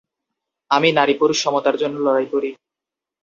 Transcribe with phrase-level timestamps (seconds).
[0.71, 2.49] আমি নারী -পুরুষের সমতার জন্য লড়াই করি।